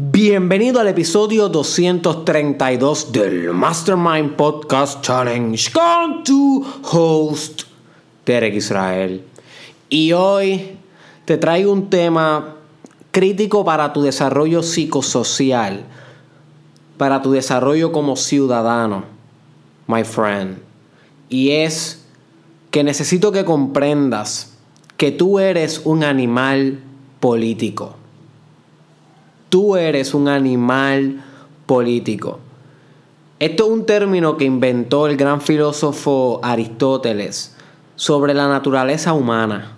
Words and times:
Bienvenido 0.00 0.78
al 0.78 0.86
episodio 0.86 1.48
232 1.48 3.10
del 3.10 3.52
Mastermind 3.52 4.36
Podcast 4.36 5.00
Challenge 5.00 5.72
con 5.72 6.22
tu 6.22 6.64
host, 6.84 7.62
Derek 8.24 8.54
Israel. 8.54 9.24
Y 9.88 10.12
hoy 10.12 10.78
te 11.24 11.36
traigo 11.36 11.72
un 11.72 11.90
tema 11.90 12.54
crítico 13.10 13.64
para 13.64 13.92
tu 13.92 14.00
desarrollo 14.00 14.62
psicosocial, 14.62 15.82
para 16.96 17.20
tu 17.20 17.32
desarrollo 17.32 17.90
como 17.90 18.14
ciudadano, 18.14 19.02
my 19.88 20.04
friend. 20.04 20.58
Y 21.28 21.50
es 21.50 22.04
que 22.70 22.84
necesito 22.84 23.32
que 23.32 23.44
comprendas 23.44 24.52
que 24.96 25.10
tú 25.10 25.40
eres 25.40 25.82
un 25.84 26.04
animal 26.04 26.78
político. 27.18 27.96
Tú 29.48 29.76
eres 29.76 30.12
un 30.12 30.28
animal 30.28 31.22
político. 31.66 32.40
Esto 33.38 33.64
es 33.66 33.70
un 33.70 33.86
término 33.86 34.36
que 34.36 34.44
inventó 34.44 35.06
el 35.06 35.16
gran 35.16 35.40
filósofo 35.40 36.40
Aristóteles 36.42 37.56
sobre 37.94 38.34
la 38.34 38.48
naturaleza 38.48 39.12
humana, 39.12 39.72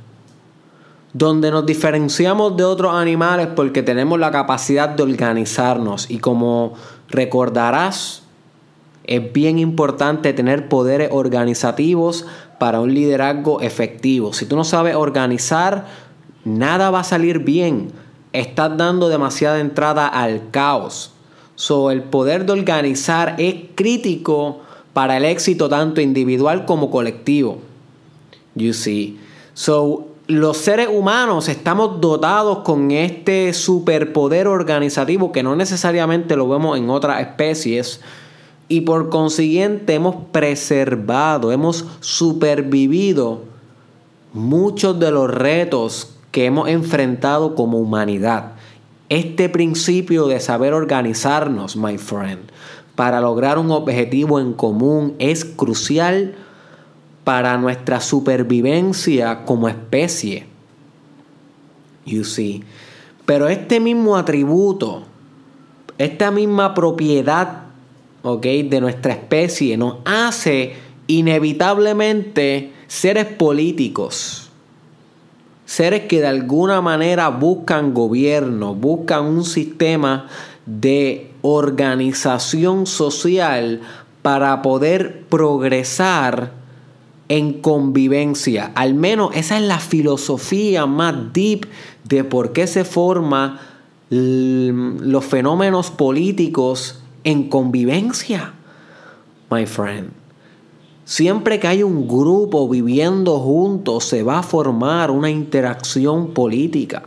donde 1.12 1.50
nos 1.50 1.66
diferenciamos 1.66 2.56
de 2.56 2.64
otros 2.64 2.94
animales 2.94 3.48
porque 3.54 3.82
tenemos 3.82 4.18
la 4.18 4.30
capacidad 4.30 4.88
de 4.88 5.02
organizarnos 5.02 6.10
y 6.10 6.18
como 6.18 6.74
recordarás, 7.08 8.22
es 9.04 9.32
bien 9.32 9.58
importante 9.58 10.32
tener 10.32 10.68
poderes 10.68 11.10
organizativos 11.12 12.26
para 12.58 12.80
un 12.80 12.94
liderazgo 12.94 13.60
efectivo. 13.60 14.32
Si 14.32 14.46
tú 14.46 14.56
no 14.56 14.64
sabes 14.64 14.94
organizar, 14.96 15.86
nada 16.44 16.90
va 16.90 17.00
a 17.00 17.04
salir 17.04 17.40
bien 17.40 17.92
estás 18.32 18.76
dando 18.76 19.08
demasiada 19.08 19.60
entrada 19.60 20.06
al 20.06 20.50
caos. 20.50 21.12
So, 21.56 21.90
el 21.90 22.02
poder 22.02 22.46
de 22.46 22.52
organizar 22.52 23.34
es 23.38 23.54
crítico 23.74 24.60
para 24.92 25.16
el 25.16 25.24
éxito 25.24 25.68
tanto 25.68 26.00
individual 26.00 26.64
como 26.64 26.90
colectivo. 26.90 27.58
You 28.54 28.72
see. 28.72 29.18
So, 29.54 30.06
los 30.26 30.56
seres 30.58 30.88
humanos 30.90 31.48
estamos 31.48 32.00
dotados 32.00 32.60
con 32.60 32.92
este 32.92 33.52
superpoder 33.52 34.46
organizativo 34.46 35.32
que 35.32 35.42
no 35.42 35.56
necesariamente 35.56 36.36
lo 36.36 36.48
vemos 36.48 36.78
en 36.78 36.88
otras 36.88 37.20
especies. 37.20 38.00
Y 38.68 38.82
por 38.82 39.08
consiguiente 39.08 39.94
hemos 39.94 40.14
preservado, 40.30 41.50
hemos 41.50 41.84
supervivido 41.98 43.40
muchos 44.32 45.00
de 45.00 45.10
los 45.10 45.28
retos 45.28 46.14
que 46.30 46.46
hemos 46.46 46.68
enfrentado 46.68 47.54
como 47.54 47.78
humanidad. 47.78 48.52
Este 49.08 49.48
principio 49.48 50.28
de 50.28 50.38
saber 50.40 50.72
organizarnos, 50.72 51.76
my 51.76 51.98
friend, 51.98 52.40
para 52.94 53.20
lograr 53.20 53.58
un 53.58 53.70
objetivo 53.70 54.38
en 54.38 54.52
común 54.52 55.14
es 55.18 55.44
crucial 55.44 56.34
para 57.24 57.58
nuestra 57.58 58.00
supervivencia 58.00 59.44
como 59.44 59.68
especie. 59.68 60.46
You 62.06 62.24
see. 62.24 62.62
Pero 63.26 63.48
este 63.48 63.80
mismo 63.80 64.16
atributo, 64.16 65.04
esta 65.98 66.30
misma 66.30 66.74
propiedad, 66.74 67.64
¿ok? 68.22 68.42
De 68.42 68.80
nuestra 68.80 69.12
especie 69.12 69.76
nos 69.76 69.96
hace 70.04 70.74
inevitablemente 71.06 72.72
seres 72.86 73.26
políticos 73.26 74.49
seres 75.70 76.08
que 76.08 76.20
de 76.20 76.26
alguna 76.26 76.80
manera 76.80 77.28
buscan 77.28 77.94
gobierno, 77.94 78.74
buscan 78.74 79.24
un 79.24 79.44
sistema 79.44 80.26
de 80.66 81.30
organización 81.42 82.88
social 82.88 83.80
para 84.20 84.62
poder 84.62 85.22
progresar 85.28 86.50
en 87.28 87.52
convivencia. 87.60 88.72
Al 88.74 88.94
menos 88.94 89.30
esa 89.36 89.58
es 89.58 89.62
la 89.62 89.78
filosofía 89.78 90.86
más 90.86 91.32
deep 91.32 91.68
de 92.02 92.24
por 92.24 92.52
qué 92.52 92.66
se 92.66 92.84
forman 92.84 93.60
los 94.10 95.24
fenómenos 95.24 95.92
políticos 95.92 96.98
en 97.22 97.48
convivencia, 97.48 98.54
my 99.52 99.66
friend. 99.66 100.19
Siempre 101.10 101.58
que 101.58 101.66
hay 101.66 101.82
un 101.82 102.06
grupo 102.06 102.68
viviendo 102.68 103.40
juntos, 103.40 104.04
se 104.04 104.22
va 104.22 104.38
a 104.38 104.42
formar 104.44 105.10
una 105.10 105.28
interacción 105.28 106.28
política. 106.28 107.02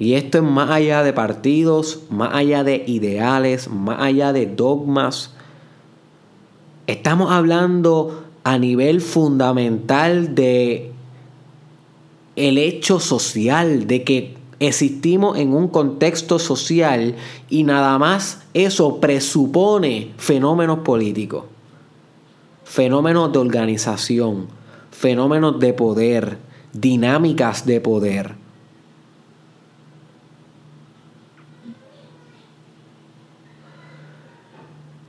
Y 0.00 0.14
esto 0.14 0.38
es 0.38 0.44
más 0.44 0.68
allá 0.68 1.04
de 1.04 1.12
partidos, 1.12 2.00
más 2.10 2.34
allá 2.34 2.64
de 2.64 2.82
ideales, 2.88 3.70
más 3.70 4.00
allá 4.00 4.32
de 4.32 4.46
dogmas. 4.46 5.32
Estamos 6.88 7.30
hablando 7.30 8.24
a 8.42 8.58
nivel 8.58 9.00
fundamental 9.00 10.34
de 10.34 10.90
el 12.34 12.58
hecho 12.58 12.98
social, 12.98 13.86
de 13.86 14.02
que 14.02 14.34
existimos 14.58 15.38
en 15.38 15.54
un 15.54 15.68
contexto 15.68 16.40
social 16.40 17.14
y 17.48 17.62
nada 17.62 17.96
más 17.96 18.42
eso 18.54 18.98
presupone 18.98 20.10
fenómenos 20.16 20.80
políticos 20.80 21.44
fenómenos 22.68 23.32
de 23.32 23.38
organización, 23.38 24.46
fenómenos 24.90 25.58
de 25.58 25.72
poder, 25.72 26.36
dinámicas 26.74 27.64
de 27.64 27.80
poder. 27.80 28.34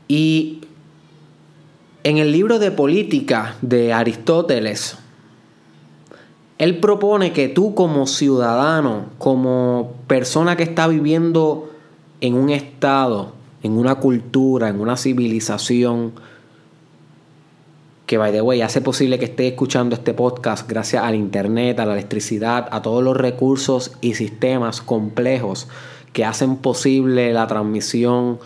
Y 0.08 0.62
en 2.04 2.18
el 2.18 2.32
libro 2.32 2.60
de 2.60 2.72
política 2.72 3.58
de 3.62 3.92
Aristóteles, 3.92 4.98
él 6.60 6.80
propone 6.80 7.34
que 7.34 7.50
tú 7.50 7.76
como 7.76 8.08
ciudadano, 8.08 9.08
como 9.18 9.96
persona 10.08 10.56
que 10.56 10.64
está 10.64 10.88
viviendo 10.88 11.70
en 12.22 12.36
un 12.36 12.52
estado, 12.52 13.34
en 13.64 13.74
una 13.74 13.96
cultura, 13.96 14.70
en 14.70 14.80
una 14.80 14.96
civilización, 14.96 16.14
que 18.10 18.18
by 18.18 18.32
the 18.32 18.42
way 18.42 18.64
hace 18.64 18.82
posible 18.82 19.20
que 19.20 19.26
esté 19.26 19.50
escuchando 19.50 19.94
este 19.94 20.16
podcast 20.16 20.68
gracias 20.68 21.04
al 21.04 21.14
internet, 21.14 21.80
a 21.80 21.86
la 21.86 21.94
electricidad, 21.94 22.68
a 22.72 22.82
todos 22.82 23.04
los 23.04 23.16
recursos 23.16 23.92
y 24.02 24.16
sistemas 24.16 24.82
complejos 24.82 25.68
que 26.12 26.26
hacen 26.26 26.56
posible 26.56 27.32
la 27.34 27.46
transmisión 27.46 28.40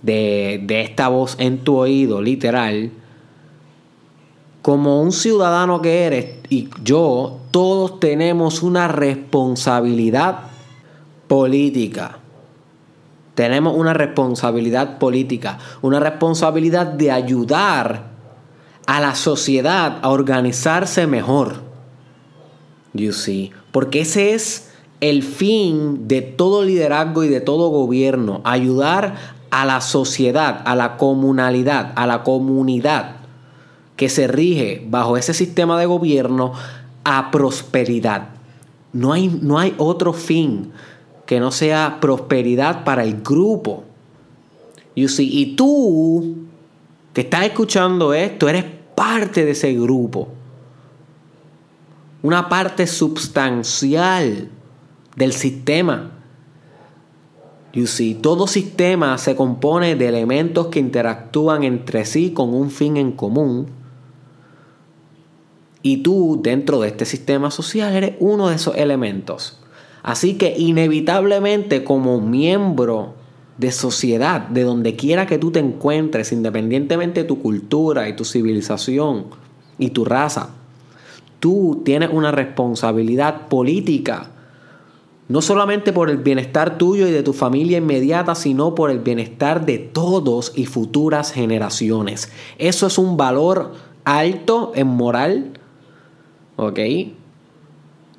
de, 0.00 0.62
de 0.64 0.80
esta 0.80 1.08
voz 1.08 1.36
en 1.38 1.58
tu 1.58 1.76
oído, 1.76 2.22
literal. 2.22 2.90
Como 4.62 5.02
un 5.02 5.12
ciudadano 5.12 5.82
que 5.82 6.04
eres 6.04 6.36
y 6.48 6.70
yo, 6.82 7.40
todos 7.50 8.00
tenemos 8.00 8.62
una 8.62 8.88
responsabilidad 8.88 10.38
política. 11.28 12.20
Tenemos 13.36 13.76
una 13.76 13.92
responsabilidad 13.92 14.96
política, 14.96 15.58
una 15.82 16.00
responsabilidad 16.00 16.86
de 16.86 17.12
ayudar 17.12 18.04
a 18.86 18.98
la 18.98 19.14
sociedad 19.14 19.98
a 20.00 20.08
organizarse 20.08 21.06
mejor. 21.06 21.56
You 22.94 23.12
see, 23.12 23.52
porque 23.72 24.00
ese 24.00 24.32
es 24.32 24.70
el 25.02 25.22
fin 25.22 26.08
de 26.08 26.22
todo 26.22 26.64
liderazgo 26.64 27.24
y 27.24 27.28
de 27.28 27.42
todo 27.42 27.68
gobierno, 27.68 28.40
ayudar 28.44 29.16
a 29.50 29.66
la 29.66 29.82
sociedad, 29.82 30.62
a 30.64 30.74
la 30.74 30.96
comunalidad, 30.96 31.92
a 31.94 32.06
la 32.06 32.22
comunidad 32.22 33.16
que 33.96 34.08
se 34.08 34.28
rige 34.28 34.82
bajo 34.88 35.18
ese 35.18 35.34
sistema 35.34 35.78
de 35.78 35.84
gobierno 35.84 36.54
a 37.04 37.30
prosperidad. 37.30 38.28
No 38.94 39.12
hay, 39.12 39.28
no 39.42 39.58
hay 39.58 39.74
otro 39.76 40.14
fin 40.14 40.72
que 41.26 41.40
no 41.40 41.50
sea 41.50 41.98
prosperidad 42.00 42.84
para 42.84 43.02
el 43.02 43.22
grupo. 43.22 43.84
You 44.94 45.08
y 45.18 45.56
tú 45.56 46.46
que 47.12 47.22
estás 47.22 47.44
escuchando 47.44 48.14
esto, 48.14 48.48
eres 48.48 48.64
parte 48.94 49.44
de 49.44 49.50
ese 49.50 49.74
grupo. 49.74 50.28
Una 52.22 52.48
parte 52.48 52.86
sustancial 52.86 54.50
del 55.16 55.32
sistema. 55.32 56.12
You 57.72 57.86
see, 57.86 58.14
todo 58.14 58.46
sistema 58.46 59.18
se 59.18 59.36
compone 59.36 59.96
de 59.96 60.08
elementos 60.08 60.68
que 60.68 60.78
interactúan 60.78 61.62
entre 61.62 62.04
sí 62.06 62.32
con 62.32 62.54
un 62.54 62.70
fin 62.70 62.96
en 62.96 63.12
común. 63.12 63.66
Y 65.82 65.98
tú, 65.98 66.40
dentro 66.42 66.80
de 66.80 66.88
este 66.88 67.04
sistema 67.04 67.50
social, 67.50 67.94
eres 67.94 68.14
uno 68.18 68.48
de 68.48 68.56
esos 68.56 68.76
elementos. 68.76 69.58
Así 70.06 70.38
que 70.38 70.54
inevitablemente 70.56 71.82
como 71.82 72.20
miembro 72.20 73.14
de 73.58 73.72
sociedad, 73.72 74.42
de 74.42 74.62
donde 74.62 74.94
quiera 74.94 75.26
que 75.26 75.36
tú 75.36 75.50
te 75.50 75.58
encuentres, 75.58 76.30
independientemente 76.30 77.22
de 77.22 77.28
tu 77.28 77.42
cultura 77.42 78.08
y 78.08 78.14
tu 78.14 78.24
civilización 78.24 79.26
y 79.78 79.90
tu 79.90 80.04
raza, 80.04 80.50
tú 81.40 81.82
tienes 81.84 82.10
una 82.12 82.30
responsabilidad 82.30 83.48
política 83.48 84.30
No 85.28 85.42
solamente 85.42 85.92
por 85.92 86.08
el 86.08 86.18
bienestar 86.18 86.78
tuyo 86.78 87.08
y 87.08 87.10
de 87.10 87.24
tu 87.24 87.32
familia 87.32 87.78
inmediata, 87.78 88.36
sino 88.36 88.76
por 88.76 88.92
el 88.92 89.00
bienestar 89.00 89.66
de 89.66 89.78
todos 89.78 90.52
y 90.54 90.66
futuras 90.66 91.32
generaciones. 91.32 92.30
Eso 92.58 92.86
es 92.86 92.96
un 92.96 93.16
valor 93.16 93.72
alto 94.04 94.70
en 94.76 94.86
moral, 94.86 95.58
¿ok? 96.54 96.78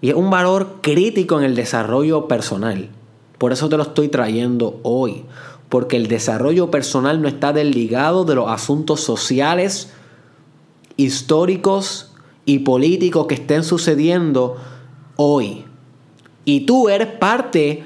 Y 0.02 0.10
es 0.10 0.16
un 0.16 0.30
valor 0.30 0.78
crítico 0.82 1.40
en 1.40 1.46
el 1.46 1.56
desarrollo 1.56 2.28
personal. 2.28 2.90
Por 3.38 3.52
eso 3.52 3.70
te 3.70 3.78
lo 3.78 3.84
estoy 3.84 4.10
trayendo 4.10 4.80
hoy. 4.84 5.24
Porque 5.70 5.98
el 5.98 6.08
desarrollo 6.08 6.72
personal 6.72 7.22
no 7.22 7.28
está 7.28 7.52
desligado 7.52 8.24
de 8.24 8.36
los 8.36 8.50
asuntos 8.50 9.02
sociales, 9.02 9.92
históricos 10.96 12.14
y 12.46 12.60
políticos 12.60 13.28
que 13.28 13.36
estén 13.36 13.64
sucediendo 13.64 14.58
hoy. 15.18 15.66
Y 16.46 16.62
tú 16.62 16.90
eres 16.90 17.08
parte 17.08 17.84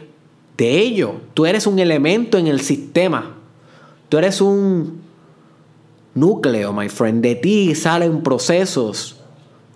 de 0.57 0.79
ello. 0.79 1.13
Tú 1.33 1.45
eres 1.45 1.65
un 1.65 1.79
elemento 1.79 2.37
en 2.37 2.47
el 2.47 2.61
sistema. 2.61 3.37
Tú 4.09 4.17
eres 4.17 4.41
un 4.41 5.01
núcleo, 6.13 6.73
my 6.73 6.89
friend. 6.89 7.23
De 7.23 7.35
ti 7.35 7.73
salen 7.73 8.21
procesos 8.21 9.20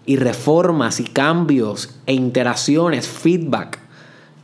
y 0.06 0.18
reformas 0.18 1.00
y 1.00 1.06
cambios 1.06 1.96
e 2.06 2.14
interacciones, 2.14 3.08
feedback 3.08 3.80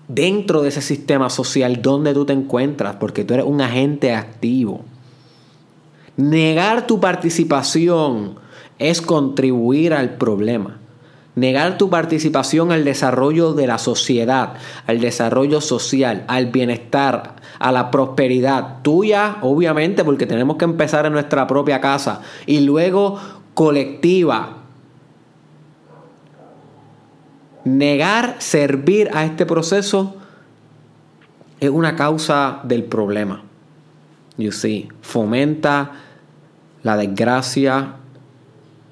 dentro 0.08 0.62
de 0.62 0.70
ese 0.70 0.82
sistema 0.82 1.30
social 1.30 1.82
donde 1.82 2.14
tú 2.14 2.26
te 2.26 2.34
encuentras, 2.34 2.96
porque 2.98 3.24
tú 3.24 3.34
eres 3.34 3.46
un 3.46 3.62
agente 3.62 4.14
activo. 4.14 4.84
Negar 6.18 6.88
tu 6.88 7.00
participación 7.00 8.36
es 8.78 9.02
contribuir 9.02 9.94
al 9.94 10.16
problema. 10.16 10.78
Negar 11.36 11.78
tu 11.78 11.90
participación 11.90 12.74
al 12.74 12.84
desarrollo 12.84 13.54
de 13.54 13.66
la 13.66 13.78
sociedad, 13.78 14.56
al 14.86 15.00
desarrollo 15.00 15.62
social, 15.62 16.26
al 16.28 16.48
bienestar, 16.48 17.38
a 17.58 17.72
la 17.72 17.90
prosperidad 17.90 18.82
tuya, 18.82 19.38
obviamente, 19.42 20.04
porque 20.04 20.26
tenemos 20.26 20.58
que 20.58 20.66
empezar 20.66 21.06
en 21.06 21.14
nuestra 21.14 21.48
propia 21.48 21.80
casa, 21.80 22.22
y 22.46 22.60
luego 22.62 23.18
colectiva. 23.54 24.61
Negar 27.64 28.38
servir 28.40 29.10
a 29.14 29.26
este 29.26 29.46
proceso 29.46 30.16
es 31.60 31.70
una 31.70 31.96
causa 31.96 32.62
del 32.64 32.84
problema. 32.84 33.44
You 34.38 34.52
see, 34.52 34.90
fomenta 35.02 35.92
la 36.82 36.98
desgracia 36.98 37.96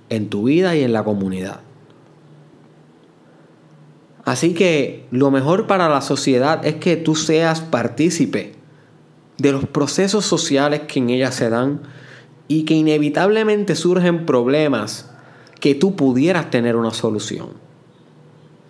en 0.10 0.30
tu 0.30 0.44
vida 0.44 0.76
y 0.76 0.84
en 0.84 0.94
la 0.94 1.04
comunidad. 1.04 1.62
Así 4.26 4.54
que 4.54 5.08
lo 5.10 5.32
mejor 5.32 5.66
para 5.66 5.90
la 5.90 6.02
sociedad 6.02 6.64
es 6.64 6.76
que 6.76 6.98
tú 6.98 7.16
seas 7.16 7.62
partícipe 7.62 8.54
de 9.40 9.52
los 9.52 9.66
procesos 9.66 10.26
sociales 10.26 10.82
que 10.82 11.00
en 11.00 11.10
ella 11.10 11.32
se 11.32 11.50
dan 11.50 11.82
y 12.48 12.66
que 12.66 12.76
inevitablemente 12.76 13.76
surgen 13.76 14.28
problemas 14.28 15.10
que 15.60 15.74
tú 15.74 15.96
pudieras 15.96 16.52
tener 16.52 16.76
una 16.76 16.92
solución. 16.92 17.69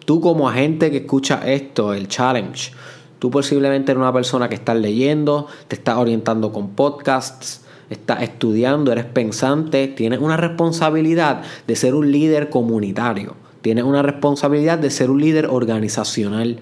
Tú 0.09 0.21
como 0.21 0.49
agente 0.49 0.89
que 0.89 0.97
escucha 0.97 1.43
esto, 1.45 1.93
el 1.93 2.07
challenge, 2.07 2.71
tú 3.19 3.29
posiblemente 3.29 3.91
eres 3.91 4.01
una 4.01 4.11
persona 4.11 4.49
que 4.49 4.55
estás 4.55 4.75
leyendo, 4.75 5.45
te 5.67 5.75
estás 5.75 5.97
orientando 5.97 6.51
con 6.51 6.69
podcasts, 6.69 7.61
estás 7.91 8.23
estudiando, 8.23 8.91
eres 8.91 9.05
pensante, 9.05 9.87
tienes 9.87 10.17
una 10.17 10.35
responsabilidad 10.35 11.43
de 11.67 11.75
ser 11.75 11.93
un 11.93 12.11
líder 12.11 12.49
comunitario 12.49 13.35
Tienes 13.61 13.83
una 13.83 14.01
responsabilidad 14.01 14.79
de 14.79 14.89
ser 14.89 15.11
un 15.11 15.21
líder 15.21 15.45
organizacional, 15.45 16.57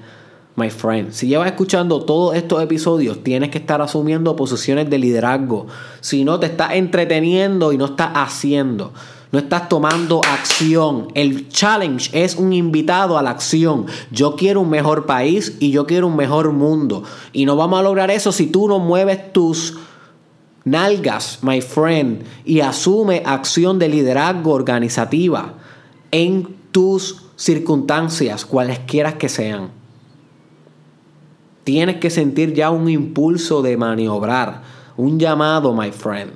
my 0.57 0.69
friend. 0.69 1.13
Si 1.13 1.27
llevas 1.27 1.47
escuchando 1.47 2.03
todos 2.03 2.35
estos 2.35 2.61
episodios, 2.61 3.23
tienes 3.23 3.49
que 3.49 3.59
estar 3.59 3.81
asumiendo 3.81 4.35
posiciones 4.35 4.89
de 4.89 4.97
liderazgo. 4.97 5.67
Si 6.01 6.25
no, 6.25 6.37
te 6.37 6.47
estás 6.47 6.73
entreteniendo 6.73 7.71
y 7.71 7.77
no 7.77 7.85
estás 7.85 8.11
haciendo. 8.13 8.91
No 9.31 9.39
estás 9.39 9.67
tomando 9.67 10.21
acción. 10.23 11.07
El 11.13 11.49
challenge 11.49 12.09
es 12.13 12.35
un 12.35 12.53
invitado 12.53 13.17
a 13.17 13.21
la 13.21 13.31
acción. 13.31 13.85
Yo 14.11 14.35
quiero 14.35 14.61
un 14.61 14.69
mejor 14.69 15.05
país 15.05 15.57
y 15.59 15.71
yo 15.71 15.85
quiero 15.85 16.07
un 16.07 16.15
mejor 16.15 16.51
mundo. 16.53 17.03
Y 17.33 17.45
no 17.45 17.55
vamos 17.55 17.79
a 17.79 17.83
lograr 17.83 18.09
eso 18.09 18.31
si 18.31 18.47
tú 18.47 18.67
no 18.67 18.79
mueves 18.79 19.33
tus 19.33 19.77
nalgas, 20.63 21.39
my 21.41 21.61
friend, 21.61 22.23
y 22.45 22.61
asume 22.61 23.23
acción 23.25 23.79
de 23.79 23.89
liderazgo 23.89 24.51
organizativa 24.51 25.53
en 26.11 26.55
tus 26.71 27.23
circunstancias, 27.35 28.45
cualesquiera 28.45 29.17
que 29.17 29.29
sean. 29.29 29.71
Tienes 31.63 31.97
que 31.97 32.09
sentir 32.09 32.53
ya 32.53 32.69
un 32.69 32.89
impulso 32.89 33.61
de 33.61 33.75
maniobrar, 33.75 34.63
un 34.95 35.19
llamado, 35.19 35.73
my 35.73 35.91
friend. 35.91 36.31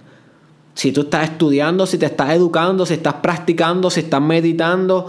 Si 0.82 0.92
tú 0.92 1.02
estás 1.02 1.30
estudiando, 1.30 1.86
si 1.86 2.00
te 2.00 2.08
estás 2.08 2.32
educando, 2.32 2.88
si 2.88 2.96
estás 2.96 3.14
practicando, 3.22 3.92
si 3.92 4.00
estás 4.00 4.20
meditando, 4.20 5.06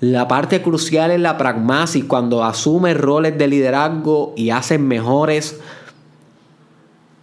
la 0.00 0.26
parte 0.26 0.62
crucial 0.62 1.10
es 1.10 1.20
la 1.20 1.36
pragmasis, 1.36 2.06
cuando 2.06 2.42
asumes 2.42 2.96
roles 2.96 3.36
de 3.36 3.46
liderazgo 3.46 4.32
y 4.38 4.48
haces 4.48 4.80
mejores 4.80 5.60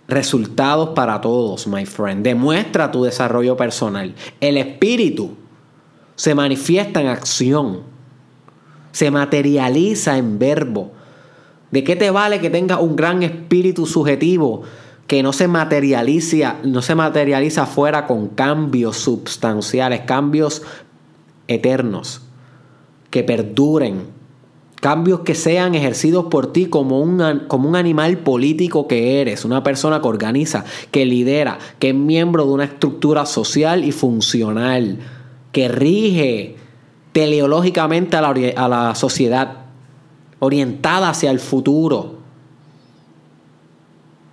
resultados 0.07 0.89
para 0.89 1.19
todos, 1.19 1.65
my 1.65 1.83
friend. 1.87 2.23
Demuestra 2.23 2.91
tu 2.91 3.05
desarrollo 3.05 3.57
personal. 3.57 4.13
El 4.39 4.57
espíritu 4.57 5.31
se 6.13 6.35
manifiesta 6.35 7.01
en 7.01 7.07
acción, 7.07 7.79
se 8.91 9.09
materializa 9.09 10.15
en 10.15 10.37
verbo. 10.37 10.91
¿De 11.71 11.83
qué 11.83 11.95
te 11.95 12.11
vale 12.11 12.39
que 12.39 12.51
tengas 12.51 12.81
un 12.81 12.95
gran 12.95 13.23
espíritu 13.23 13.87
subjetivo 13.87 14.61
que 15.11 15.23
no 15.23 15.33
se 15.33 15.49
materializa, 15.49 16.59
no 16.63 16.81
se 16.81 16.95
materializa 16.95 17.65
fuera 17.65 18.07
con 18.07 18.29
cambios 18.29 18.95
substanciales, 18.95 20.03
cambios 20.05 20.61
eternos, 21.49 22.21
que 23.09 23.21
perduren, 23.21 24.03
cambios 24.79 25.19
que 25.19 25.35
sean 25.35 25.75
ejercidos 25.75 26.27
por 26.27 26.53
ti 26.53 26.67
como 26.67 27.01
un, 27.01 27.41
como 27.49 27.67
un 27.67 27.75
animal 27.75 28.19
político 28.19 28.87
que 28.87 29.19
eres, 29.19 29.43
una 29.43 29.65
persona 29.65 30.01
que 30.01 30.07
organiza, 30.07 30.63
que 30.91 31.05
lidera, 31.05 31.59
que 31.77 31.89
es 31.89 31.95
miembro 31.95 32.45
de 32.45 32.53
una 32.53 32.63
estructura 32.63 33.25
social 33.25 33.83
y 33.83 33.91
funcional 33.91 34.97
que 35.51 35.67
rige 35.67 36.55
teleológicamente 37.11 38.15
a 38.15 38.21
la, 38.21 38.29
a 38.55 38.67
la 38.69 38.95
sociedad, 38.95 39.65
orientada 40.39 41.09
hacia 41.09 41.31
el 41.31 41.41
futuro. 41.41 42.20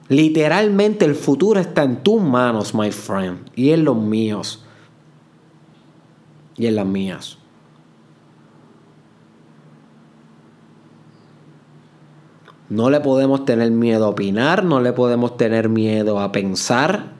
Literalmente 0.08 1.04
el 1.04 1.14
futuro 1.14 1.60
está 1.60 1.82
en 1.82 2.02
tus 2.02 2.20
manos, 2.20 2.74
my 2.74 2.90
friend, 2.90 3.50
y 3.54 3.70
en 3.70 3.84
los 3.84 3.96
míos, 3.96 4.64
y 6.56 6.66
en 6.66 6.76
las 6.76 6.86
mías. 6.86 7.38
No 12.70 12.90
le 12.90 13.00
podemos 13.00 13.44
tener 13.44 13.70
miedo 13.70 14.06
a 14.06 14.08
opinar, 14.08 14.64
no 14.64 14.80
le 14.80 14.92
podemos 14.92 15.36
tener 15.36 15.68
miedo 15.68 16.20
a 16.20 16.32
pensar, 16.32 17.12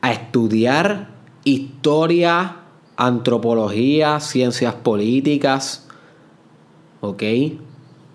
a 0.00 0.12
estudiar 0.12 1.08
historia, 1.44 2.56
antropología, 2.96 4.20
ciencias 4.20 4.74
políticas, 4.74 5.86
¿ok? 7.00 7.22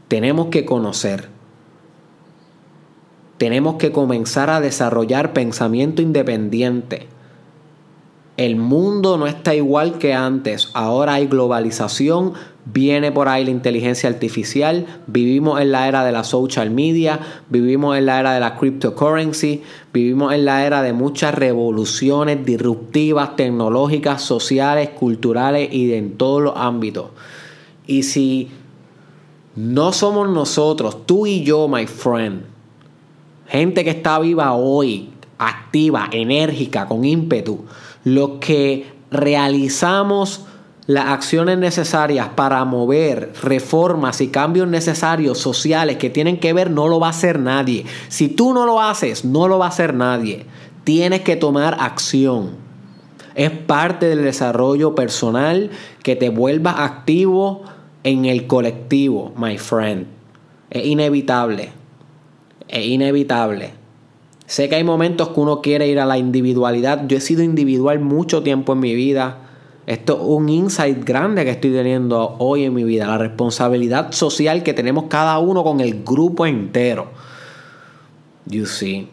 Tenemos 0.07 0.47
que 0.47 0.65
conocer. 0.65 1.38
Tenemos 3.39 3.77
que 3.77 3.91
comenzar 3.91 4.51
a 4.51 4.61
desarrollar 4.61 5.33
pensamiento 5.33 6.03
independiente. 6.03 7.07
El 8.37 8.55
mundo 8.55 9.17
no 9.17 9.25
está 9.25 9.55
igual 9.55 9.97
que 9.97 10.13
antes. 10.13 10.69
Ahora 10.73 11.15
hay 11.15 11.25
globalización, 11.25 12.33
Viene 12.71 13.11
por 13.11 13.29
ahí 13.29 13.45
la 13.45 13.51
inteligencia 13.51 14.09
artificial, 14.09 14.85
vivimos 15.07 15.59
en 15.59 15.71
la 15.71 15.87
era 15.87 16.03
de 16.03 16.11
la 16.11 16.23
social 16.23 16.69
media, 16.69 17.19
vivimos 17.49 17.97
en 17.97 18.05
la 18.05 18.19
era 18.19 18.33
de 18.33 18.39
la 18.39 18.57
cryptocurrency, 18.57 19.63
vivimos 19.91 20.33
en 20.33 20.45
la 20.45 20.63
era 20.65 20.83
de 20.83 20.93
muchas 20.93 21.33
revoluciones 21.33 22.45
disruptivas, 22.45 23.35
tecnológicas, 23.35 24.21
sociales, 24.21 24.89
culturales 24.89 25.73
y 25.73 25.93
en 25.93 26.15
todos 26.15 26.43
los 26.43 26.53
ámbitos. 26.55 27.07
Y 27.87 28.03
si 28.03 28.49
no 29.55 29.91
somos 29.91 30.29
nosotros, 30.29 31.07
tú 31.07 31.25
y 31.25 31.43
yo, 31.43 31.67
my 31.67 31.87
friend, 31.87 32.43
gente 33.49 33.83
que 33.83 33.89
está 33.89 34.19
viva 34.19 34.53
hoy, 34.53 35.09
activa, 35.37 36.09
enérgica, 36.11 36.87
con 36.87 37.05
ímpetu, 37.05 37.65
los 38.03 38.31
que 38.39 38.91
realizamos 39.11 40.45
las 40.85 41.09
acciones 41.09 41.57
necesarias 41.59 42.29
para 42.35 42.65
mover 42.65 43.33
reformas 43.43 44.21
y 44.21 44.29
cambios 44.29 44.67
necesarios 44.67 45.37
sociales 45.37 45.97
que 45.97 46.09
tienen 46.09 46.39
que 46.39 46.51
ver 46.51 46.71
no 46.71 46.87
lo 46.87 46.99
va 46.99 47.07
a 47.07 47.11
hacer 47.11 47.39
nadie. 47.39 47.85
Si 48.07 48.27
tú 48.27 48.53
no 48.53 48.65
lo 48.65 48.81
haces, 48.81 49.23
no 49.23 49.47
lo 49.47 49.59
va 49.59 49.65
a 49.65 49.69
hacer 49.69 49.93
nadie. 49.93 50.47
Tienes 50.85 51.21
que 51.21 51.35
tomar 51.35 51.77
acción. 51.79 52.53
Es 53.35 53.51
parte 53.51 54.07
del 54.07 54.23
desarrollo 54.23 54.95
personal 54.95 55.69
que 56.01 56.15
te 56.15 56.29
vuelva 56.29 56.83
activo 56.83 57.61
en 58.03 58.25
el 58.25 58.47
colectivo, 58.47 59.31
my 59.37 59.59
friend. 59.59 60.07
Es 60.71 60.85
inevitable. 60.85 61.78
Es 62.69 62.85
inevitable. 62.85 63.71
Sé 64.45 64.69
que 64.69 64.75
hay 64.75 64.83
momentos 64.83 65.29
que 65.29 65.39
uno 65.39 65.61
quiere 65.61 65.87
ir 65.87 65.99
a 65.99 66.05
la 66.05 66.17
individualidad. 66.17 67.05
Yo 67.07 67.17
he 67.17 67.21
sido 67.21 67.43
individual 67.43 67.99
mucho 67.99 68.41
tiempo 68.41 68.73
en 68.73 68.79
mi 68.79 68.95
vida. 68.95 69.37
Esto 69.85 70.13
es 70.13 70.21
un 70.23 70.49
insight 70.49 71.03
grande 71.03 71.43
que 71.45 71.51
estoy 71.51 71.71
teniendo 71.71 72.35
hoy 72.39 72.63
en 72.63 72.73
mi 72.73 72.83
vida. 72.83 73.07
La 73.07 73.17
responsabilidad 73.17 74.11
social 74.11 74.63
que 74.63 74.73
tenemos 74.73 75.05
cada 75.05 75.37
uno 75.39 75.63
con 75.63 75.81
el 75.81 76.03
grupo 76.03 76.45
entero. 76.45 77.07
You 78.45 78.65
see. 78.65 79.09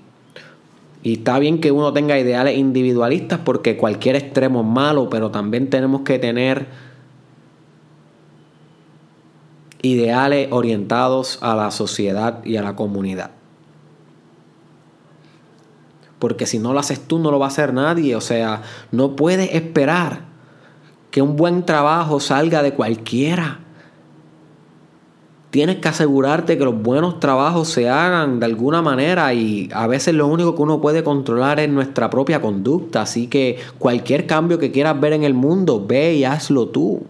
Y 1.03 1.19
está 1.19 1.39
bien 1.39 1.61
que 1.61 1.71
uno 1.71 1.93
tenga 1.93 2.19
ideales 2.19 2.59
individualistas 2.59 3.39
porque 3.45 3.77
cualquier 3.77 4.17
extremo 4.17 4.61
es 4.61 4.67
malo, 4.67 5.09
pero 5.09 5.31
también 5.31 5.71
tenemos 5.71 6.01
que 6.01 6.19
tener 6.19 6.67
ideales 9.83 10.49
orientados 10.51 11.39
a 11.43 11.55
la 11.55 11.71
sociedad 11.71 12.45
y 12.45 12.57
a 12.57 12.63
la 12.63 12.75
comunidad. 12.75 13.36
Porque 16.19 16.47
si 16.47 16.59
no 16.59 16.73
lo 16.73 16.79
haces 16.79 17.01
tú, 17.01 17.19
no 17.19 17.31
lo 17.31 17.39
va 17.39 17.47
a 17.47 17.49
hacer 17.49 17.73
nadie. 17.73 18.17
O 18.17 18.21
sea, 18.21 18.63
no 18.91 19.17
puedes 19.17 19.55
esperar 19.55 20.21
que 21.11 21.23
un 21.23 21.37
buen 21.37 21.65
trabajo 21.65 22.21
salga 22.21 22.63
de 22.63 22.73
cualquiera. 22.73 23.61
Tienes 25.51 25.77
que 25.77 25.89
asegurarte 25.89 26.59
que 26.59 26.65
los 26.65 26.83
buenos 26.83 27.21
trabajos 27.21 27.69
se 27.69 27.89
hagan 27.89 28.41
de 28.41 28.47
alguna 28.47 28.83
manera 28.83 29.33
y 29.33 29.71
a 29.73 29.87
veces 29.87 30.15
lo 30.15 30.27
único 30.27 30.55
que 30.55 30.63
uno 30.63 30.81
puede 30.83 31.03
controlar 31.03 31.61
es 31.61 31.71
nuestra 31.71 32.11
propia 32.11 32.43
conducta. 32.43 33.03
Así 33.03 33.29
que 33.29 33.59
cualquier 33.79 34.27
cambio 34.27 34.59
que 34.59 34.71
quieras 34.71 35.01
ver 35.01 35.15
en 35.15 35.25
el 35.25 35.33
mundo, 35.33 35.85
ve 35.87 36.15
y 36.15 36.25
hazlo 36.25 36.69
tú. 36.69 37.07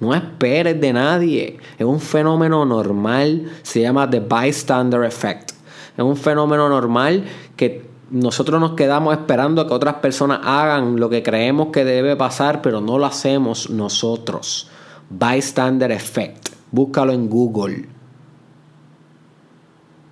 No 0.00 0.14
esperes 0.14 0.80
de 0.80 0.92
nadie. 0.92 1.58
Es 1.78 1.86
un 1.86 2.00
fenómeno 2.00 2.64
normal. 2.64 3.50
Se 3.62 3.80
llama 3.80 4.10
The 4.10 4.20
Bystander 4.20 5.04
Effect. 5.04 5.52
Es 5.96 6.04
un 6.04 6.16
fenómeno 6.16 6.68
normal 6.68 7.24
que 7.56 7.85
nosotros 8.10 8.60
nos 8.60 8.72
quedamos 8.72 9.14
esperando 9.14 9.60
a 9.60 9.66
que 9.66 9.74
otras 9.74 9.96
personas 9.96 10.40
hagan 10.44 11.00
lo 11.00 11.10
que 11.10 11.22
creemos 11.22 11.68
que 11.68 11.84
debe 11.84 12.16
pasar, 12.16 12.62
pero 12.62 12.80
no 12.80 12.98
lo 12.98 13.06
hacemos 13.06 13.70
nosotros. 13.70 14.70
Bystander 15.10 15.90
Effect. 15.92 16.50
Búscalo 16.70 17.12
en 17.12 17.28
Google. 17.28 17.88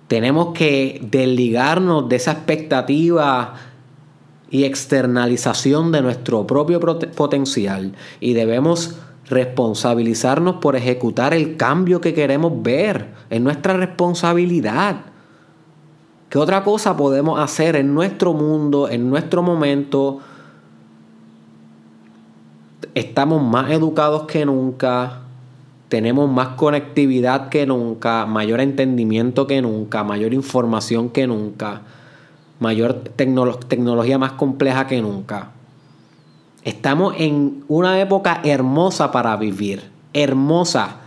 Tenemos 0.07 0.53
que 0.53 0.99
desligarnos 1.09 2.07
de 2.09 2.15
esa 2.17 2.33
expectativa 2.33 3.55
y 4.49 4.65
externalización 4.65 5.91
de 5.91 6.01
nuestro 6.01 6.45
propio 6.45 6.79
potencial 6.79 7.93
y 8.19 8.33
debemos 8.33 8.97
responsabilizarnos 9.27 10.57
por 10.57 10.75
ejecutar 10.75 11.33
el 11.33 11.57
cambio 11.57 12.01
que 12.01 12.13
queremos 12.13 12.61
ver. 12.61 13.13
Es 13.29 13.41
nuestra 13.41 13.73
responsabilidad. 13.73 15.14
¿Qué 16.35 16.39
otra 16.39 16.65
cosa 16.65 16.97
podemos 16.97 17.39
hacer 17.39 17.77
en 17.77 17.93
nuestro 17.93 18.33
mundo, 18.33 18.89
en 18.89 19.09
nuestro 19.09 19.41
momento? 19.41 20.19
Estamos 22.93 23.41
más 23.41 23.71
educados 23.71 24.23
que 24.23 24.45
nunca, 24.45 25.21
tenemos 25.87 26.29
más 26.29 26.49
conectividad 26.57 27.47
que 27.47 27.65
nunca, 27.65 28.25
mayor 28.25 28.59
entendimiento 28.59 29.47
que 29.47 29.61
nunca, 29.61 30.03
mayor 30.03 30.33
información 30.33 31.09
que 31.09 31.25
nunca, 31.25 31.83
mayor 32.59 32.95
tecnología 33.15 34.17
más 34.17 34.33
compleja 34.33 34.87
que 34.87 35.01
nunca. 35.01 35.51
Estamos 36.65 37.15
en 37.17 37.63
una 37.69 38.01
época 38.01 38.41
hermosa 38.43 39.09
para 39.09 39.37
vivir, 39.37 39.89
hermosa. 40.11 40.97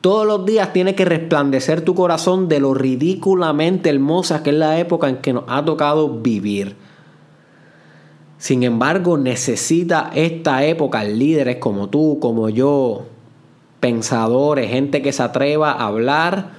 Todos 0.00 0.26
los 0.26 0.46
días 0.46 0.72
tiene 0.72 0.94
que 0.94 1.04
resplandecer 1.04 1.80
tu 1.80 1.94
corazón 1.94 2.48
de 2.48 2.60
lo 2.60 2.72
ridículamente 2.72 3.90
hermosa 3.90 4.42
que 4.42 4.50
es 4.50 4.56
la 4.56 4.78
época 4.78 5.08
en 5.08 5.16
que 5.16 5.32
nos 5.32 5.44
ha 5.48 5.64
tocado 5.64 6.20
vivir. 6.20 6.76
Sin 8.38 8.62
embargo, 8.62 9.18
necesita 9.18 10.10
esta 10.14 10.64
época 10.64 11.02
líderes 11.02 11.56
como 11.56 11.88
tú, 11.88 12.18
como 12.20 12.48
yo, 12.48 13.06
pensadores, 13.80 14.70
gente 14.70 15.02
que 15.02 15.12
se 15.12 15.24
atreva 15.24 15.72
a 15.72 15.86
hablar, 15.86 16.52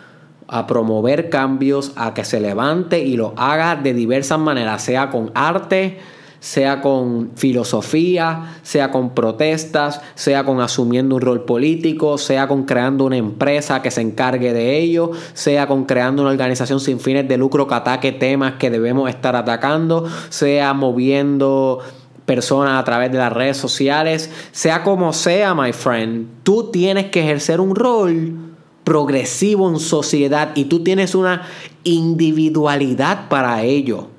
a 0.50 0.68
promover 0.68 1.30
cambios, 1.30 1.94
a 1.96 2.14
que 2.14 2.26
se 2.26 2.42
levante 2.42 3.00
y 3.00 3.16
lo 3.16 3.34
haga 3.38 3.78
de 3.78 3.94
diversas 3.94 4.40
maneras, 4.40 4.84
sea 4.84 5.10
con 5.10 5.32
arte, 5.34 6.00
sea 6.40 6.82
con 6.82 7.32
filosofía, 7.36 8.58
sea 8.62 8.92
con 8.92 9.14
protestas, 9.14 10.02
sea 10.16 10.44
con 10.44 10.62
asumiendo 10.62 11.16
un 11.16 11.22
rol 11.22 11.46
político, 11.46 12.18
sea 12.18 12.48
con 12.48 12.64
creando 12.64 13.06
una 13.06 13.18
empresa 13.18 13.82
que 13.82 13.92
se 13.92 14.02
encargue 14.02 14.54
de 14.54 14.80
ello, 14.80 15.12
sea 15.34 15.68
con 15.68 15.86
creando 15.86 16.22
una 16.22 16.32
organización 16.32 16.80
sin 16.80 17.00
fines 17.00 17.28
de 17.28 17.38
lucro 17.38 17.68
que 17.68 17.76
ataque 17.76 18.12
temas 18.12 18.54
que 18.54 18.70
debemos 18.70 19.10
estar 19.10 19.36
atacando, 19.36 20.06
sea 20.30 20.74
moviendo 20.74 21.80
personas 22.26 22.80
a 22.80 22.84
través 22.84 23.12
de 23.12 23.18
las 23.18 23.34
redes 23.34 23.58
sociales, 23.58 24.30
sea 24.52 24.84
como 24.84 25.14
sea, 25.14 25.56
my 25.56 25.74
friend, 25.74 26.28
tú 26.44 26.70
tienes 26.72 27.08
que 27.08 27.22
ejercer 27.22 27.60
un 27.60 27.76
rol 27.76 28.36
progresivo 28.84 29.70
en 29.70 29.80
sociedad 29.80 30.52
y 30.56 30.66
tú 30.66 30.84
tienes 30.84 31.16
una 31.16 31.48
individualidad 31.84 33.30
para 33.30 33.64
ello. 33.64 34.19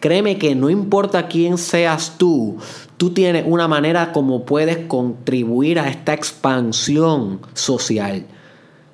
Créeme 0.00 0.38
que 0.38 0.54
no 0.54 0.70
importa 0.70 1.28
quién 1.28 1.58
seas 1.58 2.14
tú, 2.16 2.56
tú 2.96 3.10
tienes 3.10 3.44
una 3.46 3.68
manera 3.68 4.12
como 4.12 4.46
puedes 4.46 4.78
contribuir 4.86 5.78
a 5.78 5.88
esta 5.88 6.14
expansión 6.14 7.40
social 7.52 8.24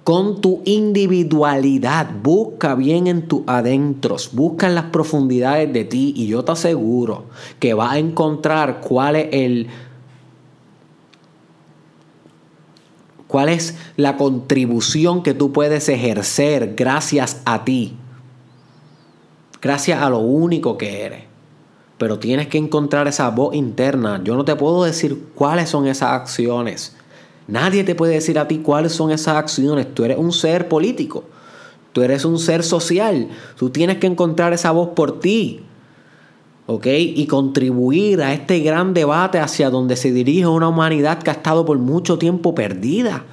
con 0.06 0.40
tu 0.40 0.62
individualidad. 0.64 2.08
Busca 2.22 2.75
bien 2.75 3.06
en 3.06 3.26
tus 3.28 3.42
adentros, 3.46 4.30
busca 4.32 4.66
en 4.66 4.75
las 4.75 4.84
profundidades 4.86 5.72
de 5.72 5.84
ti 5.84 6.12
y 6.16 6.26
yo 6.26 6.44
te 6.44 6.52
aseguro 6.52 7.26
que 7.58 7.75
vas 7.75 7.92
a 7.92 7.98
encontrar 7.98 8.80
cuál 8.80 9.16
es 9.16 9.28
el 9.32 9.66
cuál 13.26 13.48
es 13.48 13.76
la 13.96 14.16
contribución 14.16 15.22
que 15.22 15.34
tú 15.34 15.52
puedes 15.52 15.88
ejercer 15.88 16.75
gracias 16.76 17.42
a 17.44 17.64
ti. 17.64 17.96
Gracias 19.60 20.00
a 20.00 20.10
lo 20.10 20.18
único 20.18 20.76
que 20.78 21.02
eres. 21.02 21.25
Pero 21.98 22.18
tienes 22.18 22.48
que 22.48 22.58
encontrar 22.58 23.08
esa 23.08 23.30
voz 23.30 23.54
interna. 23.54 24.20
Yo 24.22 24.36
no 24.36 24.44
te 24.44 24.54
puedo 24.56 24.84
decir 24.84 25.28
cuáles 25.34 25.70
son 25.70 25.86
esas 25.86 26.12
acciones 26.12 26.96
Nadie 27.48 27.84
te 27.84 27.94
puede 27.94 28.14
decir 28.14 28.38
a 28.38 28.48
ti 28.48 28.58
cuáles 28.58 28.92
son 28.92 29.10
esas 29.10 29.36
acciones. 29.36 29.94
Tú 29.94 30.04
eres 30.04 30.18
un 30.18 30.32
ser 30.32 30.68
político. 30.68 31.25
Tú 31.92 32.02
eres 32.02 32.25
un 32.25 32.38
ser 32.38 32.62
social. 32.62 33.28
Tú 33.56 33.70
tienes 33.70 33.98
que 33.98 34.06
encontrar 34.06 34.52
esa 34.52 34.72
voz 34.72 34.90
por 34.90 35.20
ti. 35.20 35.60
¿Ok? 36.66 36.86
Y 36.88 37.26
contribuir 37.26 38.20
a 38.22 38.32
este 38.32 38.58
gran 38.60 38.92
debate 38.92 39.38
hacia 39.38 39.70
donde 39.70 39.94
se 39.94 40.12
dirige 40.12 40.46
una 40.46 40.68
humanidad 40.68 41.22
que 41.22 41.30
ha 41.30 41.34
estado 41.34 41.64
por 41.64 41.78
mucho 41.78 42.18
tiempo 42.18 42.54
perdida. 42.54 43.25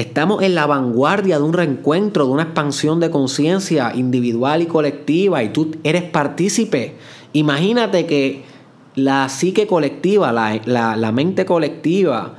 Estamos 0.00 0.42
en 0.42 0.54
la 0.54 0.64
vanguardia 0.64 1.36
de 1.36 1.44
un 1.44 1.52
reencuentro, 1.52 2.24
de 2.24 2.32
una 2.32 2.44
expansión 2.44 3.00
de 3.00 3.10
conciencia 3.10 3.92
individual 3.94 4.62
y 4.62 4.66
colectiva 4.66 5.42
y 5.42 5.50
tú 5.50 5.72
eres 5.84 6.04
partícipe. 6.04 6.94
Imagínate 7.34 8.06
que 8.06 8.42
la 8.94 9.28
psique 9.28 9.66
colectiva, 9.66 10.32
la, 10.32 10.96
la 10.96 11.12
mente 11.12 11.44
colectiva, 11.44 12.34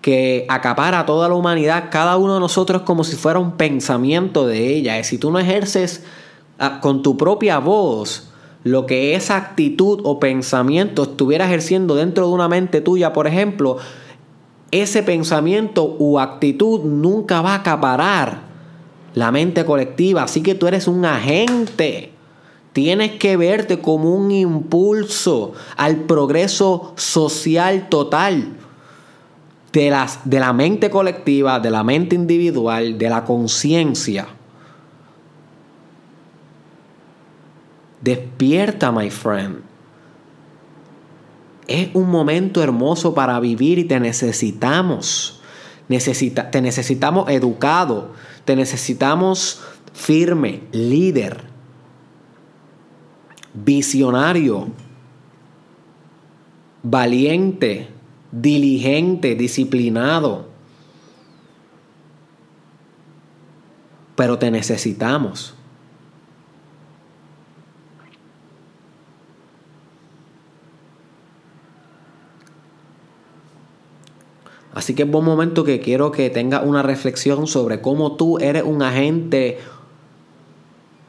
que 0.00 0.46
acapara 0.48 0.98
a 0.98 1.06
toda 1.06 1.28
la 1.28 1.36
humanidad, 1.36 1.90
cada 1.92 2.16
uno 2.16 2.34
de 2.34 2.40
nosotros 2.40 2.82
como 2.82 3.04
si 3.04 3.14
fuera 3.14 3.38
un 3.38 3.52
pensamiento 3.52 4.48
de 4.48 4.74
ella. 4.74 4.98
Y 4.98 5.04
si 5.04 5.16
tú 5.16 5.30
no 5.30 5.38
ejerces 5.38 6.02
ah, 6.58 6.80
con 6.80 7.04
tu 7.04 7.16
propia 7.16 7.60
voz 7.60 8.32
lo 8.64 8.84
que 8.84 9.14
esa 9.14 9.36
actitud 9.36 10.00
o 10.02 10.18
pensamiento 10.18 11.04
estuviera 11.04 11.46
ejerciendo 11.46 11.94
dentro 11.94 12.26
de 12.26 12.32
una 12.32 12.48
mente 12.48 12.80
tuya, 12.80 13.12
por 13.12 13.28
ejemplo, 13.28 13.78
ese 14.70 15.02
pensamiento 15.02 15.96
u 15.98 16.18
actitud 16.18 16.80
nunca 16.84 17.40
va 17.40 17.52
a 17.52 17.56
acaparar 17.56 18.42
la 19.14 19.30
mente 19.32 19.64
colectiva. 19.64 20.22
Así 20.22 20.42
que 20.42 20.54
tú 20.54 20.66
eres 20.66 20.86
un 20.86 21.04
agente. 21.04 22.12
Tienes 22.72 23.12
que 23.12 23.36
verte 23.36 23.80
como 23.80 24.14
un 24.14 24.30
impulso 24.30 25.54
al 25.76 25.96
progreso 25.96 26.92
social 26.96 27.88
total 27.88 28.56
de, 29.72 29.96
de 30.24 30.40
la 30.40 30.52
mente 30.52 30.88
colectiva, 30.88 31.58
de 31.58 31.70
la 31.70 31.82
mente 31.82 32.14
individual, 32.14 32.96
de 32.96 33.08
la 33.08 33.24
conciencia. 33.24 34.28
Despierta, 38.00 38.92
my 38.92 39.10
friend. 39.10 39.69
Es 41.70 41.88
un 41.94 42.10
momento 42.10 42.62
hermoso 42.62 43.14
para 43.14 43.40
vivir 43.40 43.78
y 43.78 43.84
te 43.84 43.98
necesitamos. 43.98 45.40
Necesita, 45.88 46.50
te 46.50 46.60
necesitamos 46.60 47.30
educado, 47.30 48.12
te 48.44 48.54
necesitamos 48.54 49.62
firme, 49.92 50.60
líder, 50.72 51.44
visionario, 53.54 54.68
valiente, 56.82 57.88
diligente, 58.30 59.34
disciplinado. 59.34 60.50
pero 64.20 64.38
te 64.38 64.50
necesitamos. 64.50 65.54
Así 74.74 74.94
que 74.94 75.02
es 75.02 75.10
buen 75.10 75.24
momento 75.24 75.64
que 75.64 75.80
quiero 75.80 76.12
que 76.12 76.30
tengas 76.30 76.64
una 76.64 76.82
reflexión 76.82 77.46
sobre 77.46 77.80
cómo 77.80 78.16
tú 78.16 78.38
eres 78.38 78.62
un 78.62 78.82
agente 78.82 79.58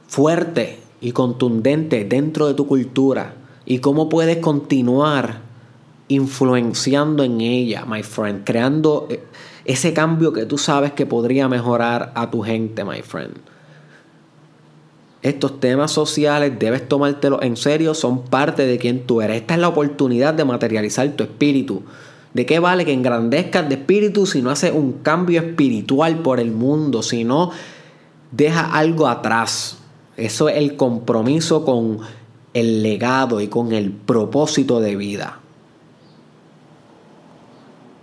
fuerte 0.07 0.79
y 0.99 1.11
contundente 1.11 2.03
dentro 2.05 2.47
de 2.47 2.53
tu 2.53 2.67
cultura 2.67 3.35
y 3.65 3.79
cómo 3.79 4.09
puedes 4.09 4.37
continuar 4.37 5.41
influenciando 6.07 7.23
en 7.23 7.39
ella, 7.39 7.85
my 7.85 8.03
friend, 8.03 8.43
creando 8.43 9.07
eh, 9.09 9.23
ese 9.63 9.93
cambio 9.93 10.33
que 10.33 10.45
tú 10.45 10.57
sabes 10.57 10.91
que 10.91 11.05
podría 11.05 11.47
mejorar 11.47 12.11
a 12.15 12.29
tu 12.29 12.41
gente, 12.41 12.83
my 12.83 13.01
friend. 13.01 13.37
Estos 15.21 15.59
temas 15.59 15.91
sociales 15.91 16.53
debes 16.57 16.89
tomártelos 16.89 17.43
en 17.43 17.55
serio, 17.55 17.93
son 17.93 18.23
parte 18.23 18.65
de 18.65 18.77
quien 18.79 19.05
tú 19.05 19.21
eres. 19.21 19.37
Esta 19.37 19.53
es 19.53 19.59
la 19.59 19.69
oportunidad 19.69 20.33
de 20.33 20.43
materializar 20.43 21.07
tu 21.11 21.23
espíritu. 21.23 21.83
¿De 22.33 22.45
qué 22.45 22.59
vale 22.59 22.85
que 22.85 22.93
engrandezcas 22.93 23.67
de 23.67 23.75
espíritu 23.75 24.25
si 24.25 24.41
no 24.41 24.51
haces 24.51 24.71
un 24.73 24.93
cambio 25.03 25.41
espiritual 25.41 26.19
por 26.19 26.39
el 26.39 26.51
mundo, 26.51 27.03
si 27.03 27.23
no 27.23 27.51
dejas 28.31 28.69
algo 28.71 29.07
atrás? 29.07 29.79
Eso 30.15 30.47
es 30.47 30.57
el 30.57 30.77
compromiso 30.77 31.65
con 31.65 31.99
el 32.53 32.83
legado 32.83 33.41
y 33.41 33.47
con 33.47 33.73
el 33.73 33.91
propósito 33.91 34.79
de 34.79 34.95
vida. 34.95 35.40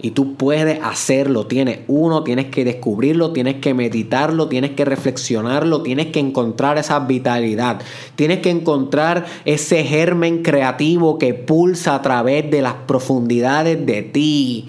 Y 0.01 0.13
tú 0.13 0.37
puedes 0.37 0.81
hacerlo. 0.83 1.47
Tienes 1.47 1.81
uno, 1.89 2.23
tienes 2.23 2.47
que 2.47 2.65
descubrirlo, 2.65 3.33
tienes 3.33 3.57
que 3.57 3.75
meditarlo, 3.75 4.49
tienes 4.49 4.73
que 4.73 4.85
reflexionarlo, 4.85 5.83
tienes 5.83 6.07
que 6.07 6.21
encontrar 6.21 6.79
esa 6.79 7.01
vitalidad. 7.01 7.81
Tienes 8.15 8.39
que 8.39 8.51
encontrar 8.51 9.27
ese 9.45 9.83
germen 9.83 10.43
creativo 10.43 11.19
que 11.19 11.35
pulsa 11.35 11.97
a 11.97 12.03
través 12.03 12.49
de 12.49 12.63
las 12.63 12.75
profundidades 12.75 13.85
de 13.85 14.03
ti. 14.03 14.69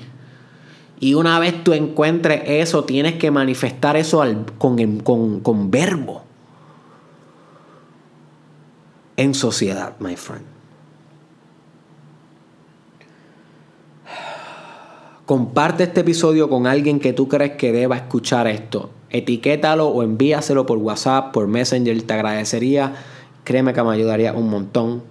Y 1.00 1.14
una 1.14 1.40
vez 1.40 1.64
tú 1.64 1.74
encuentres 1.74 2.42
eso, 2.46 2.84
tienes 2.84 3.16
que 3.16 3.30
manifestar 3.30 3.98
eso 3.98 4.24
con, 4.58 5.00
con, 5.02 5.40
con 5.42 5.72
verbo. 5.72 6.24
En 9.16 9.36
sociedad, 9.36 9.96
my 10.00 10.16
friend. 10.16 10.59
Comparte 15.30 15.84
este 15.84 16.02
episodio 16.02 16.50
con 16.50 16.66
alguien 16.66 17.00
que 17.00 17.14
tú 17.14 17.28
crees 17.28 17.52
que 17.52 17.72
deba 17.72 17.96
escuchar 17.96 18.48
esto. 18.48 18.90
Etiquétalo 19.12 19.88
o 19.88 20.02
envíaselo 20.02 20.66
por 20.66 20.80
WhatsApp, 20.80 21.32
por 21.32 21.48
Messenger, 21.48 22.02
te 22.02 22.14
agradecería. 22.16 22.96
Créeme 23.44 23.72
que 23.72 23.84
me 23.84 23.94
ayudaría 23.94 24.34
un 24.34 24.50
montón. 24.50 25.04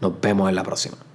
Nos 0.00 0.20
vemos 0.20 0.48
en 0.48 0.54
la 0.54 0.62
próxima. 0.62 1.05